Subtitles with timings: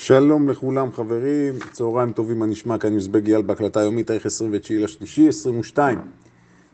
[0.00, 2.78] שלום לכולם חברים, צהריים טובים, מה נשמע?
[2.78, 5.98] כאן יוזבג אייל בהקלטה יומית, תאריך 29 לשלישי, 22.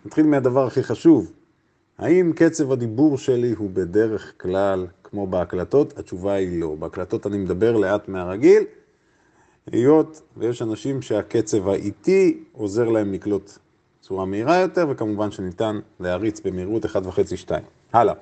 [0.06, 1.32] נתחיל מהדבר הכי חשוב,
[1.98, 5.98] האם קצב הדיבור שלי הוא בדרך כלל כמו בהקלטות?
[5.98, 6.74] התשובה היא לא.
[6.78, 8.62] בהקלטות אני מדבר לאט מהרגיל,
[9.72, 13.58] היות ויש אנשים שהקצב האיטי עוזר להם לקלוט
[14.00, 16.88] צורה מהירה יותר, וכמובן שניתן להריץ במהירות 1.5-2.
[17.92, 18.14] הלאה.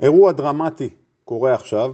[0.00, 0.88] אירוע דרמטי
[1.24, 1.92] קורה עכשיו,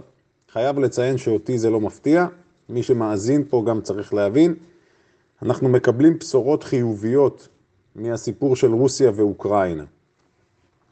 [0.53, 2.27] חייב לציין שאותי זה לא מפתיע,
[2.69, 4.55] מי שמאזין פה גם צריך להבין,
[5.41, 7.47] אנחנו מקבלים בשורות חיוביות
[7.95, 9.83] מהסיפור של רוסיה ואוקראינה.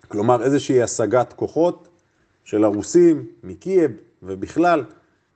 [0.08, 1.88] כלומר איזושהי השגת כוחות
[2.44, 3.92] של הרוסים מקייב
[4.24, 4.84] ובכלל,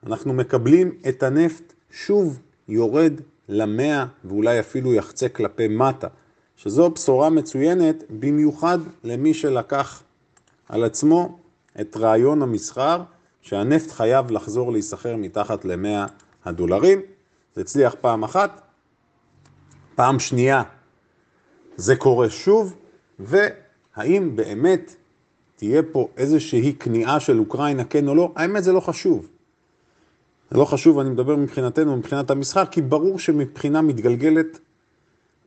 [0.06, 3.12] אנחנו מקבלים את הנפט שוב יורד
[3.48, 6.08] למאה ואולי אפילו יחצה כלפי מטה,
[6.56, 10.02] שזו בשורה מצוינת במיוחד למי שלקח
[10.68, 11.38] על עצמו
[11.80, 13.02] את רעיון המסחר
[13.42, 16.08] שהנפט חייב לחזור להיסחר מתחת ל-100
[16.44, 17.00] הדולרים.
[17.54, 18.60] זה הצליח פעם אחת,
[19.94, 20.62] פעם שנייה
[21.76, 22.76] זה קורה שוב,
[23.18, 24.94] והאם באמת
[25.56, 29.28] תהיה פה איזושהי כניעה של אוקראינה, כן או לא, האמת זה לא חשוב.
[30.50, 34.58] זה לא חשוב, אני מדבר מבחינתנו, מבחינת המסחר, כי ברור שמבחינה מתגלגלת,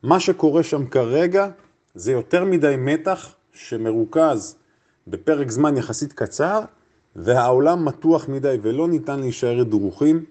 [0.03, 1.49] מה שקורה שם כרגע
[1.95, 4.55] זה יותר מדי מתח שמרוכז
[5.07, 6.61] בפרק זמן יחסית קצר,
[7.15, 10.25] והעולם מתוח מדי ולא ניתן להישאר דרוכים,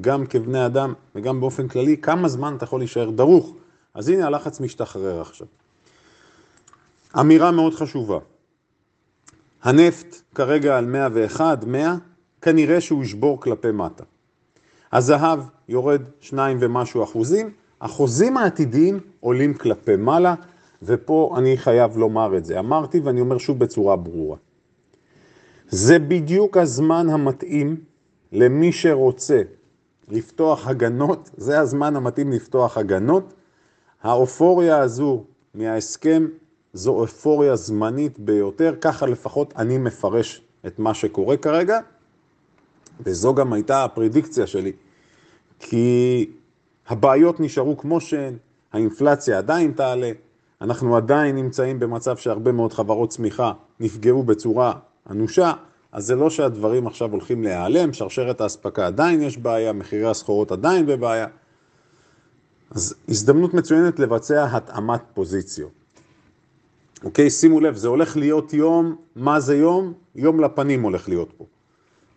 [0.00, 3.54] גם כבני אדם וגם באופן כללי, כמה זמן אתה יכול להישאר דרוך.
[3.94, 5.46] אז הנה הלחץ משתחרר עכשיו.
[7.20, 8.18] אמירה מאוד חשובה.
[9.62, 11.96] הנפט כרגע על 101, 100,
[12.42, 14.04] כנראה שהוא ישבור כלפי מטה.
[14.92, 20.34] הזהב יורד 2 ומשהו אחוזים, החוזים העתידיים עולים כלפי מעלה,
[20.82, 22.58] ופה אני חייב לומר את זה.
[22.58, 24.36] אמרתי ואני אומר שוב בצורה ברורה.
[25.70, 27.76] זה בדיוק הזמן המתאים
[28.32, 29.42] למי שרוצה
[30.08, 33.34] לפתוח הגנות, זה הזמן המתאים לפתוח הגנות.
[34.02, 35.24] האופוריה הזו
[35.54, 36.26] מההסכם
[36.72, 41.78] זו אופוריה זמנית ביותר, ככה לפחות אני מפרש את מה שקורה כרגע,
[43.00, 44.72] וזו גם הייתה הפרדיקציה שלי,
[45.58, 46.30] כי
[46.88, 48.36] הבעיות נשארו כמו שהן,
[48.72, 50.10] האינפלציה עדיין תעלה,
[50.60, 54.72] אנחנו עדיין נמצאים במצב שהרבה מאוד חברות צמיחה נפגעו בצורה
[55.10, 55.52] אנושה,
[55.92, 60.86] אז זה לא שהדברים עכשיו הולכים להיעלם, שרשרת האספקה עדיין יש בעיה, מחירי הסחורות עדיין
[60.86, 61.26] בבעיה.
[62.70, 65.70] אז הזדמנות מצוינת לבצע התאמת פוזיציות.
[67.04, 69.92] אוקיי, שימו לב, זה הולך להיות יום, מה זה יום?
[70.14, 71.44] יום לפנים הולך להיות פה.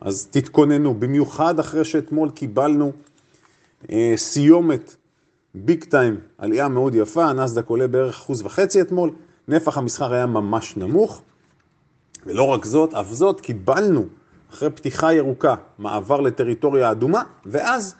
[0.01, 2.91] אז תתכוננו, במיוחד אחרי שאתמול קיבלנו
[3.91, 4.95] אה, סיומת
[5.55, 9.11] ביג טיים, עלייה מאוד יפה, הנסדק עולה בערך אחוז וחצי אתמול,
[9.47, 11.21] נפח המסחר היה ממש נמוך,
[12.25, 14.05] ולא רק זאת, אף זאת, קיבלנו
[14.53, 17.95] אחרי פתיחה ירוקה מעבר לטריטוריה אדומה, ואז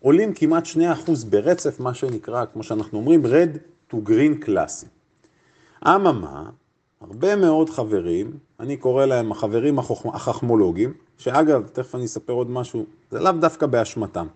[0.00, 3.50] עולים כמעט 2% ברצף, מה שנקרא, כמו שאנחנו אומרים, רד
[3.92, 4.86] to green קלאסי.
[5.86, 6.50] אממה,
[7.00, 13.20] הרבה מאוד חברים, אני קורא להם החברים החכמולוגים, שאגב, תכף אני אספר עוד משהו, זה
[13.20, 14.26] לאו דווקא באשמתם.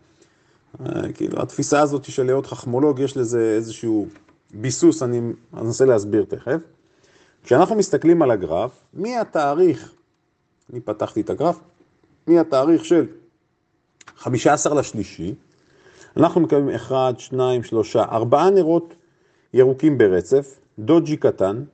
[0.81, 4.07] אה, כאילו, התפיסה הזאת של להיות חכמולוג, יש לזה איזשהו
[4.55, 5.21] ביסוס, אני
[5.57, 6.61] אנסה להסביר תכף.
[7.45, 9.95] כשאנחנו מסתכלים על הגרף, מהתאריך,
[10.73, 11.61] אני פתחתי את הגרף,
[12.27, 13.07] מהתאריך של
[14.17, 15.35] 15 לשלישי,
[16.17, 18.95] אנחנו מקבלים 1, 2, 3, 4 נרות
[19.55, 21.65] ירוקים ברצף, דוג'י קטן,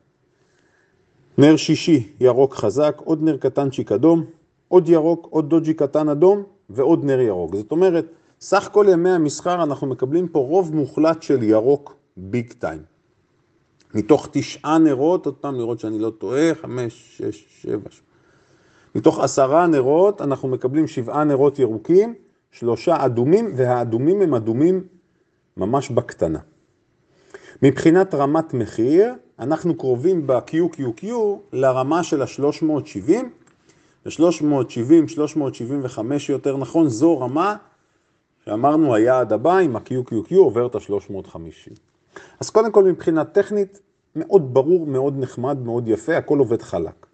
[1.39, 4.25] נר שישי ירוק חזק, עוד נר קטנצ'יק אדום,
[4.69, 7.57] עוד ירוק, עוד דוג'י קטן אדום ועוד נר ירוק.
[7.57, 8.07] זאת אומרת,
[8.41, 12.96] סך כל ימי המסחר אנחנו מקבלים פה רוב מוחלט של ירוק ביג טיים.
[13.97, 18.07] מתוך תשעה נרות, עוד פעם לראות שאני לא טועה, חמש, שש, שבע, שבע.
[18.95, 22.15] מתוך עשרה נרות אנחנו מקבלים שבעה נרות ירוקים,
[22.51, 24.85] שלושה אדומים, והאדומים הם אדומים
[25.57, 26.39] ממש בקטנה.
[27.63, 31.07] מבחינת רמת מחיר, אנחנו קרובים ב-QQQ
[31.53, 33.11] לרמה של ה-370,
[34.07, 37.57] ו-370, 375 יותר נכון, זו רמה
[38.45, 41.71] שאמרנו היעד הבא עם ה-QQQ עובר את ה-350.
[42.41, 43.81] אז קודם כל מבחינה טכנית,
[44.17, 47.07] מאוד ברור, מאוד נחמד, מאוד יפה, הכל עובד חלק.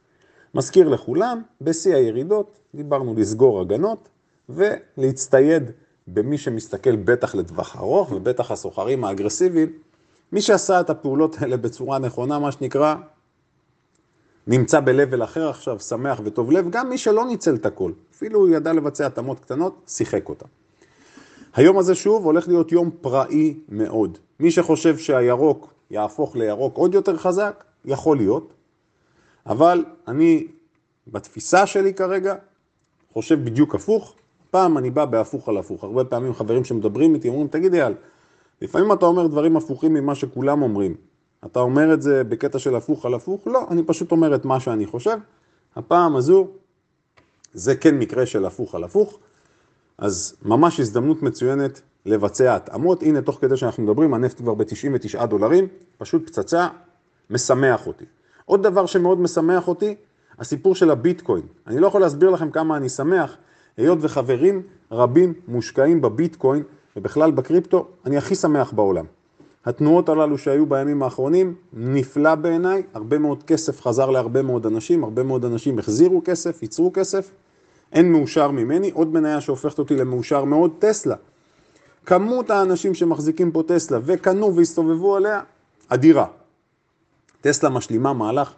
[0.55, 4.09] מזכיר לכולם, בשיא הירידות דיברנו לסגור הגנות
[4.49, 5.63] ולהצטייד
[6.09, 9.73] במי שמסתכל בטח לטווח ארוך ובטח הסוחרים האגרסיביים,
[10.33, 12.95] מי שעשה את הפעולות האלה בצורה נכונה, מה שנקרא,
[14.47, 18.49] נמצא ב-level אחר עכשיו, שמח וטוב לב, גם מי שלא ניצל את הכל, אפילו הוא
[18.49, 20.47] ידע לבצע התאמות קטנות, שיחק אותה.
[21.55, 24.19] היום הזה שוב הולך להיות יום פראי מאוד.
[24.41, 28.53] מי שחושב שהירוק יהפוך לירוק עוד יותר חזק, יכול להיות,
[29.47, 30.47] אבל אני
[31.07, 32.35] בתפיסה שלי כרגע
[33.13, 34.15] חושב בדיוק הפוך,
[34.51, 37.95] פעם אני בא בהפוך על הפוך, הרבה פעמים חברים שמדברים איתי אומרים, תגיד אייל,
[38.63, 40.95] לפעמים אתה אומר דברים הפוכים ממה שכולם אומרים.
[41.47, 43.47] אתה אומר את זה בקטע של הפוך על הפוך?
[43.47, 45.19] לא, אני פשוט אומר את מה שאני חושב.
[45.77, 46.49] הפעם הזו,
[47.55, 49.19] זה כן מקרה של הפוך על הפוך,
[49.99, 53.03] אז ממש הזדמנות מצוינת לבצע התאמות.
[53.03, 55.67] הנה, תוך כדי שאנחנו מדברים, הנפט כבר ב-99 דולרים,
[55.99, 56.69] פשוט פצצה,
[57.31, 58.05] משמח אותי.
[58.45, 59.95] עוד דבר שמאוד משמח אותי,
[60.39, 61.43] הסיפור של הביטקוין.
[61.67, 63.37] אני לא יכול להסביר לכם כמה אני שמח,
[63.77, 64.63] היות וחברים
[64.93, 66.63] רבים מושקעים בביטקוין
[66.97, 69.05] ובכלל בקריפטו, אני הכי שמח בעולם.
[69.65, 75.23] התנועות הללו שהיו בימים האחרונים, נפלא בעיניי, הרבה מאוד כסף חזר להרבה מאוד אנשים, הרבה
[75.23, 77.31] מאוד אנשים החזירו כסף, ייצרו כסף,
[77.93, 81.17] אין מאושר ממני, עוד מניה שהופכת אותי למאושר מאוד, טסלה.
[82.07, 85.41] כמות האנשים שמחזיקים פה טסלה וקנו והסתובבו עליה,
[85.89, 86.27] אדירה.
[87.41, 88.53] טסלה משלימה מהלך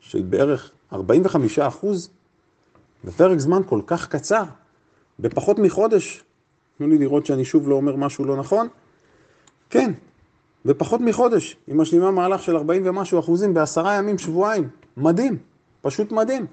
[0.00, 2.10] של בערך 45 אחוז
[3.04, 4.44] בפרק זמן כל כך קצר,
[5.18, 6.24] בפחות מחודש.
[6.78, 8.68] תנו לי לראות שאני שוב לא אומר משהו לא נכון.
[9.70, 9.92] כן,
[10.64, 14.68] בפחות מחודש, היא משלימה מהלך של 40 ומשהו אחוזים בעשרה ימים, שבועיים.
[14.96, 15.38] מדהים,
[15.82, 16.46] פשוט מדהים.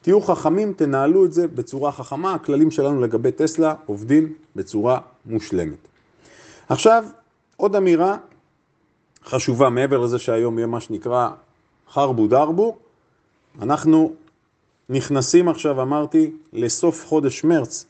[0.00, 5.88] תהיו חכמים, תנהלו את זה בצורה חכמה, הכללים שלנו לגבי טסלה עובדים בצורה מושלמת.
[6.68, 7.04] עכשיו,
[7.56, 8.16] עוד אמירה
[9.24, 11.28] חשובה, מעבר לזה שהיום יהיה מה שנקרא
[11.92, 12.78] חרבו דרבו,
[13.62, 14.14] אנחנו
[14.88, 17.86] נכנסים עכשיו, אמרתי, לסוף חודש מרץ.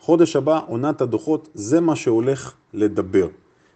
[0.00, 3.28] חודש הבא, עונת הדוחות, זה מה שהולך לדבר.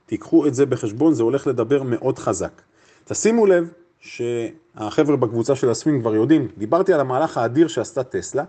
[0.07, 2.63] תיקחו את זה בחשבון, זה הולך לדבר מאוד חזק.
[3.05, 3.69] תשימו לב
[4.01, 8.45] שהחבר'ה בקבוצה של הסווינג כבר יודעים, דיברתי על המהלך האדיר שעשתה טסלה,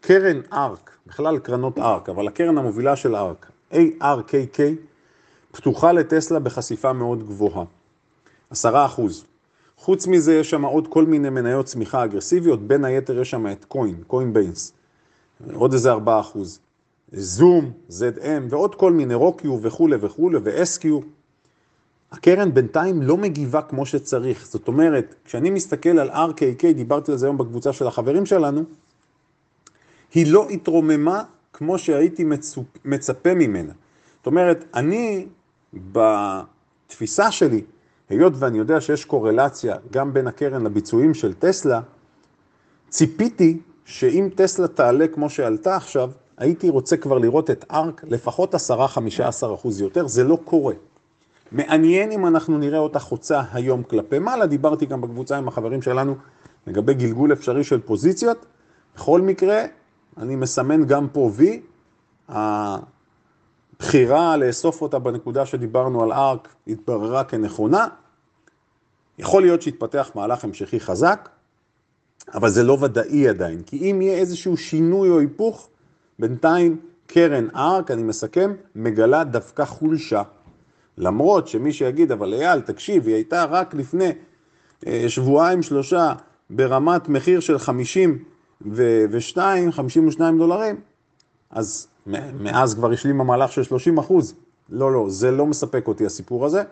[0.00, 4.60] קרן ארק, בכלל קרנות ארק, אבל הקרן המובילה של ארק, ARKK,
[5.52, 7.64] פתוחה לטסלה בחשיפה מאוד גבוהה,
[8.50, 9.24] עשרה אחוז.
[9.76, 13.64] חוץ מזה יש שם עוד כל מיני מניות צמיחה אגרסיביות, בין היתר יש שם את
[13.64, 14.72] קוין, קוין ביינס,
[15.54, 16.60] עוד איזה ארבעה אחוז.
[17.12, 20.86] זום, ZM ועוד כל מיני רוקיו וכולי וכולי ו-SQ.
[22.12, 24.46] הקרן בינתיים לא מגיבה כמו שצריך.
[24.46, 28.62] זאת אומרת, כשאני מסתכל על RKK, דיברתי על זה היום בקבוצה של החברים שלנו,
[30.14, 31.22] היא לא התרוממה
[31.58, 33.72] כמו שהייתי מצופ, מצפה ממנה.
[34.16, 35.26] זאת אומרת, אני
[35.92, 37.62] בתפיסה שלי,
[38.08, 41.80] היות ואני יודע שיש קורלציה גם בין הקרן לביצועים של טסלה,
[42.88, 48.58] ציפיתי שאם טסלה תעלה כמו שעלתה עכשיו, הייתי רוצה כבר לראות את ארק לפחות 10-15
[49.54, 50.74] אחוז יותר, זה לא קורה.
[51.52, 56.14] מעניין אם אנחנו נראה אותה חוצה היום כלפי מעלה, דיברתי גם בקבוצה עם החברים שלנו
[56.66, 58.46] לגבי גלגול אפשרי של פוזיציות.
[58.96, 59.64] בכל מקרה,
[60.18, 61.62] אני מסמן גם פה וי,
[63.78, 67.86] הבחירה לאסוף אותה בנקודה שדיברנו על ארק התבררה כנכונה.
[69.18, 71.28] יכול להיות שיתפתח מהלך המשכי חזק,
[72.34, 75.68] אבל זה לא ודאי עדיין, כי אם יהיה איזשהו שינוי או היפוך,
[76.18, 80.22] בינתיים קרן ארק, אני מסכם, מגלה דווקא חולשה.
[80.98, 84.12] למרות שמי שיגיד, אבל אייל, תקשיב, היא הייתה רק לפני
[84.86, 86.12] אה, שבועיים שלושה
[86.50, 87.58] ברמת מחיר של
[88.62, 90.76] 52, 52 דולרים,
[91.50, 91.88] אז
[92.40, 94.34] מאז כבר השלים המהלך של 30 אחוז.
[94.70, 96.62] לא, לא, זה לא מספק אותי הסיפור הזה.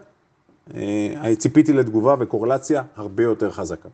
[0.74, 3.88] אה, ציפיתי לתגובה וקורלציה הרבה יותר חזקה.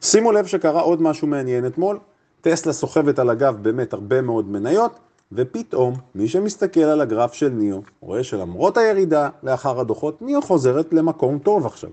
[0.00, 1.98] שימו לב שקרה עוד משהו מעניין אתמול,
[2.40, 4.98] טסלה סוחבת על הגב באמת הרבה מאוד מניות,
[5.32, 11.38] ופתאום מי שמסתכל על הגרף של ניו, רואה שלמרות הירידה לאחר הדוחות, ניו חוזרת למקום
[11.38, 11.90] טוב עכשיו.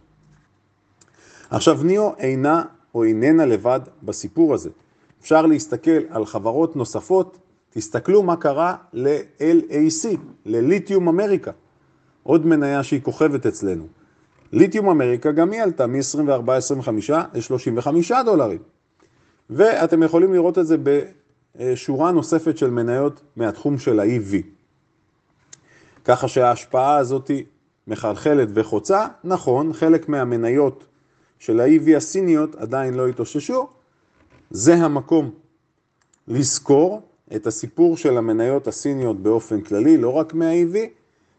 [1.50, 2.64] עכשיו ניו אינה
[2.96, 4.70] או איננה לבד בסיפור הזה.
[5.22, 7.38] אפשר להסתכל על חברות נוספות,
[7.70, 11.52] תסתכלו מה קרה ל-LAC, לליתיום אמריקה,
[12.24, 13.88] עוד מניה שהיא כוכבת אצלנו.
[14.52, 16.90] ליתיום אמריקה גם היא עלתה מ-24-25
[17.34, 18.60] ל-35 דולרים.
[19.50, 20.78] ואתם יכולים לראות את זה
[21.56, 24.36] בשורה נוספת של מניות מהתחום של ה-EV.
[26.06, 27.32] ככה שההשפעה הזאת
[27.88, 30.86] מחלחלת וחוצה, נכון, חלק מהמניות
[31.40, 33.68] של ה-EV הסיניות עדיין לא התאוששו,
[34.50, 35.32] זה המקום
[36.28, 37.02] לזכור
[37.36, 40.78] את הסיפור של המניות הסיניות באופן כללי, לא רק מה-EV,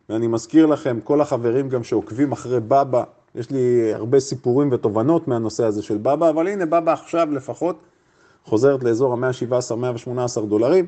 [0.08, 5.64] ואני מזכיר לכם, כל החברים גם שעוקבים אחרי בבא, יש לי הרבה סיפורים ותובנות מהנושא
[5.64, 7.78] הזה של בבא, אבל הנה בבא עכשיו לפחות
[8.44, 10.86] חוזרת לאזור ה-117-118 דולרים.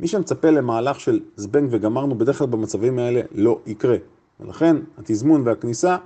[0.00, 3.96] מי שמצפה למהלך של זבנג וגמרנו, בדרך כלל במצבים האלה לא יקרה.
[4.40, 5.96] ולכן התזמון והכניסה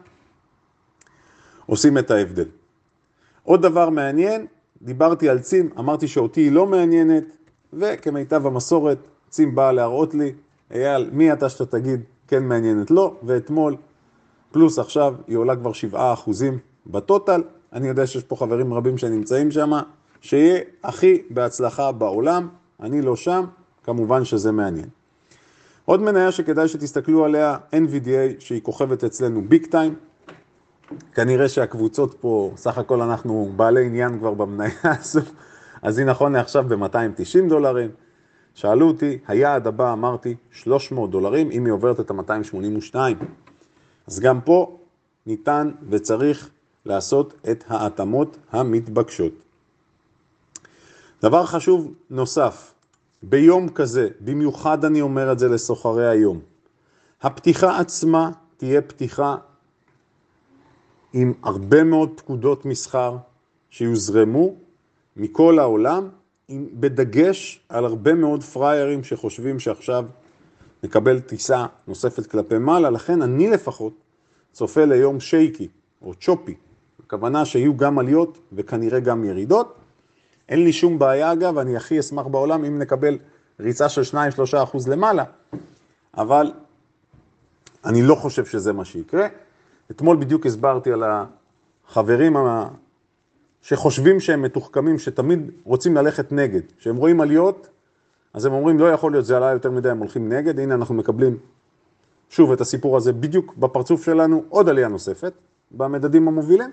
[1.67, 2.49] עושים את ההבדל.
[3.43, 4.47] עוד דבר מעניין,
[4.83, 7.25] דיברתי על צים, אמרתי שאותי היא לא מעניינת,
[7.73, 10.33] וכמיטב המסורת, צים באה להראות לי,
[10.75, 13.77] אייל, מי אתה שאתה תגיד כן מעניינת לא, ואתמול,
[14.53, 15.97] פלוס עכשיו, היא עולה כבר 7%
[16.87, 17.43] בטוטל.
[17.73, 19.71] אני יודע שיש פה חברים רבים שנמצאים שם,
[20.21, 22.49] שיהיה הכי בהצלחה בעולם,
[22.81, 23.45] אני לא שם,
[23.83, 24.89] כמובן שזה מעניין.
[25.85, 29.95] עוד מניה שכדאי שתסתכלו עליה, NVDA, שהיא כוכבת אצלנו ביג טיים.
[31.15, 35.21] כנראה שהקבוצות פה, סך הכל אנחנו בעלי עניין כבר במניה הזו,
[35.83, 37.91] אז היא נכון לעכשיו ב-290 דולרים.
[38.55, 42.95] שאלו אותי, היעד הבא אמרתי 300 דולרים, אם היא עוברת את ה-282.
[44.07, 44.79] אז גם פה
[45.27, 46.51] ניתן וצריך
[46.87, 49.33] לעשות את ההתאמות המתבקשות.
[51.23, 52.75] דבר חשוב נוסף,
[53.23, 56.41] ביום כזה, במיוחד אני אומר את זה לסוחרי היום,
[57.23, 59.37] הפתיחה עצמה תהיה פתיחה
[61.13, 63.17] עם הרבה מאוד פקודות מסחר
[63.71, 64.55] שיוזרמו
[65.17, 66.09] מכל העולם,
[66.51, 70.05] בדגש על הרבה מאוד פריירים שחושבים שעכשיו
[70.83, 73.93] נקבל טיסה נוספת כלפי מעלה, לכן אני לפחות
[74.53, 75.69] צופה ליום שייקי
[76.03, 76.55] או צ'ופי,
[77.07, 79.75] הכוונה שיהיו גם עליות וכנראה גם ירידות.
[80.49, 83.19] אין לי שום בעיה אגב, אני הכי אשמח בעולם אם נקבל
[83.61, 84.17] ריצה של 2-3
[84.63, 85.25] אחוז למעלה,
[86.17, 86.53] אבל
[87.85, 89.27] אני לא חושב שזה מה שיקרה.
[89.91, 91.03] אתמול בדיוק הסברתי על
[91.89, 92.37] החברים
[93.63, 96.61] שחושבים שהם מתוחכמים, שתמיד רוצים ללכת נגד.
[96.79, 97.69] כשהם רואים עליות,
[98.35, 100.61] אז הם אומרים, לא יכול להיות, זה עלה יותר מדי, הם הולכים נגד.
[100.61, 101.37] הנה אנחנו מקבלים
[102.31, 105.33] שוב את הסיפור הזה בדיוק בפרצוף שלנו, עוד עלייה נוספת
[105.71, 106.71] במדדים המובילים.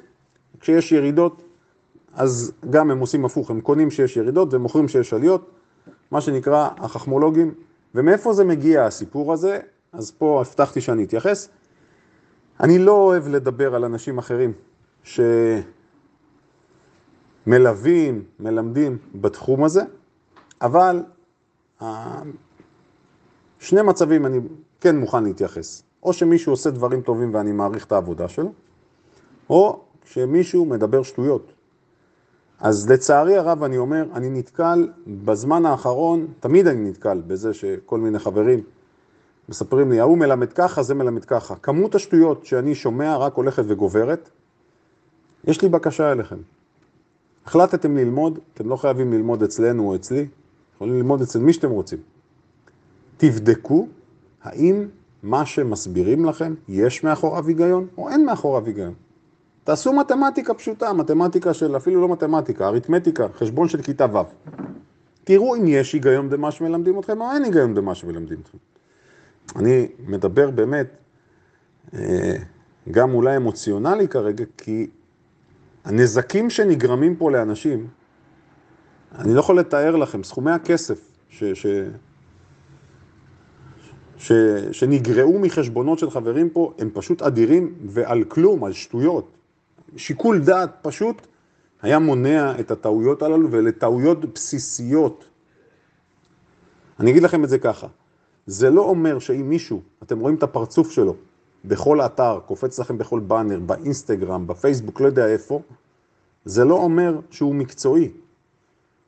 [0.59, 1.41] כשיש ירידות,
[2.13, 5.49] אז גם הם עושים הפוך, הם קונים שיש ירידות ומוכרים שיש עליות,
[6.11, 7.53] מה שנקרא החכמולוגים.
[7.95, 9.59] ומאיפה זה מגיע הסיפור הזה?
[9.93, 11.49] אז פה הבטחתי שאני אתייחס.
[12.63, 14.53] אני לא אוהב לדבר על אנשים אחרים
[17.45, 19.81] שמלווים, מלמדים בתחום הזה,
[20.61, 21.03] אבל
[23.59, 24.39] שני מצבים אני
[24.81, 25.83] כן מוכן להתייחס.
[26.03, 28.53] או שמישהו עושה דברים טובים ואני מעריך את העבודה שלו,
[29.49, 31.53] או שמישהו מדבר שטויות.
[32.59, 38.19] אז לצערי הרב אני אומר, אני נתקל בזמן האחרון, תמיד אני נתקל בזה שכל מיני
[38.19, 38.63] חברים
[39.49, 41.55] מספרים לי, ההוא מלמד ככה, זה מלמד ככה.
[41.55, 44.29] כמות השטויות שאני שומע רק הולכת וגוברת.
[45.43, 46.37] יש לי בקשה אליכם.
[47.45, 50.27] החלטתם ללמוד, אתם לא חייבים ללמוד אצלנו או אצלי,
[50.75, 51.99] יכולים ללמוד אצל מי שאתם רוצים.
[53.17, 53.87] תבדקו
[54.43, 54.87] האם
[55.23, 58.93] מה שמסבירים לכם, יש מאחוריו היגיון או אין מאחוריו היגיון.
[59.63, 64.51] תעשו מתמטיקה פשוטה, מתמטיקה של אפילו לא מתמטיקה, אריתמטיקה, חשבון של כיתה ו'.
[65.23, 68.57] תראו אם יש היגיון במה שמלמדים אתכם או אין היגיון במה שמלמדים אתכם.
[69.55, 70.87] אני מדבר באמת,
[71.93, 72.35] אה,
[72.91, 74.87] גם אולי אמוציונלי כרגע, כי
[75.85, 77.87] הנזקים שנגרמים פה לאנשים,
[79.15, 81.67] אני לא יכול לתאר לכם, סכומי הכסף ש, ש,
[84.17, 84.31] ש,
[84.71, 89.31] שנגרעו מחשבונות של חברים פה, הם פשוט אדירים ועל כלום, על שטויות.
[89.97, 91.27] שיקול דעת פשוט
[91.81, 95.25] היה מונע את הטעויות הללו, ואלה טעויות בסיסיות.
[96.99, 97.87] אני אגיד לכם את זה ככה,
[98.47, 101.15] זה לא אומר שאם מישהו, אתם רואים את הפרצוף שלו
[101.65, 105.61] בכל אתר, קופץ לכם בכל באנר, באינסטגרם, בפייסבוק, לא יודע איפה,
[106.45, 108.11] זה לא אומר שהוא מקצועי.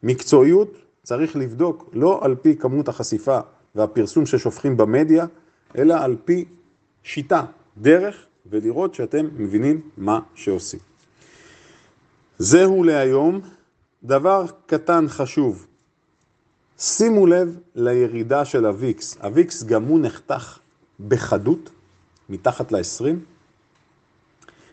[0.03, 3.39] מקצועיות צריך לבדוק לא על פי כמות החשיפה
[3.75, 5.25] והפרסום ששופכים במדיה,
[5.77, 6.45] אלא על פי
[7.03, 7.45] שיטה,
[7.77, 10.79] דרך, ולראות שאתם מבינים מה שעושים.
[12.37, 13.41] זהו להיום.
[14.03, 15.67] דבר קטן חשוב,
[16.79, 19.17] שימו לב לירידה של הוויקס.
[19.21, 20.59] הוויקס גם הוא נחתך
[21.07, 21.69] בחדות,
[22.29, 23.05] מתחת ל-20.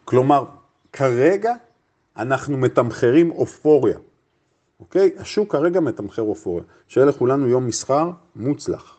[0.05, 0.45] כלומר,
[0.93, 1.53] כרגע
[2.17, 3.99] אנחנו מתמחרים אופוריה,
[4.81, 5.11] אוקיי?
[5.19, 6.65] השוק כרגע מתמחר אופוריה.
[6.89, 8.99] שיהיה לכולנו יום מסחר מוצלח.